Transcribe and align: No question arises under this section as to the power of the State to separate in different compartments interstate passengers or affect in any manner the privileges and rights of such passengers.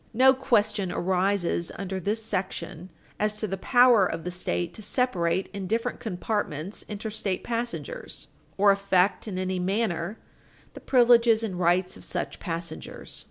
No 0.25 0.33
question 0.33 0.91
arises 0.91 1.71
under 1.75 1.99
this 1.99 2.23
section 2.25 2.89
as 3.19 3.35
to 3.35 3.45
the 3.45 3.55
power 3.55 4.03
of 4.03 4.23
the 4.23 4.31
State 4.31 4.73
to 4.73 4.81
separate 4.81 5.47
in 5.53 5.67
different 5.67 5.99
compartments 5.99 6.83
interstate 6.89 7.43
passengers 7.43 8.27
or 8.57 8.71
affect 8.71 9.27
in 9.27 9.37
any 9.37 9.59
manner 9.59 10.17
the 10.73 10.81
privileges 10.81 11.43
and 11.43 11.59
rights 11.59 11.95
of 11.97 12.03
such 12.03 12.39
passengers. 12.39 13.19